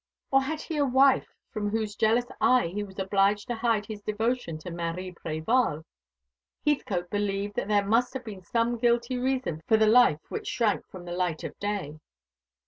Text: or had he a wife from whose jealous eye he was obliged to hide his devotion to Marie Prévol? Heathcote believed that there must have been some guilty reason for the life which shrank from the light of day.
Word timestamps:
or 0.31 0.41
had 0.41 0.59
he 0.61 0.77
a 0.77 0.83
wife 0.83 1.27
from 1.51 1.69
whose 1.69 1.95
jealous 1.95 2.25
eye 2.41 2.65
he 2.65 2.81
was 2.81 2.97
obliged 2.97 3.47
to 3.47 3.53
hide 3.53 3.85
his 3.85 4.01
devotion 4.01 4.57
to 4.57 4.71
Marie 4.71 5.13
Prévol? 5.13 5.83
Heathcote 6.65 7.11
believed 7.11 7.53
that 7.57 7.67
there 7.67 7.85
must 7.85 8.11
have 8.15 8.25
been 8.25 8.41
some 8.41 8.79
guilty 8.79 9.19
reason 9.19 9.61
for 9.67 9.77
the 9.77 9.85
life 9.85 10.21
which 10.29 10.47
shrank 10.47 10.87
from 10.89 11.05
the 11.05 11.11
light 11.13 11.43
of 11.43 11.55
day. 11.59 11.99